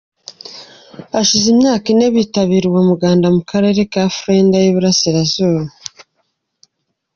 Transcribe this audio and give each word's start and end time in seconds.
Hashize 1.13 1.45
imyaka 1.53 1.85
ine 1.93 2.07
bitabira 2.15 2.65
uwo 2.67 2.81
muganda 2.89 3.25
mu 3.35 3.41
Karere 3.49 3.81
ka 3.91 4.03
Flandres 4.15 4.63
y’Iburengerazuba. 4.65 5.61